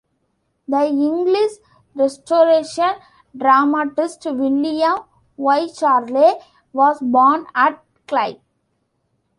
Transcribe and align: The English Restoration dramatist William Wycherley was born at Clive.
The 0.67 0.87
English 0.87 1.59
Restoration 1.93 2.95
dramatist 3.37 4.25
William 4.25 5.01
Wycherley 5.37 6.39
was 6.73 6.97
born 7.01 7.45
at 7.53 7.83
Clive. 8.07 8.41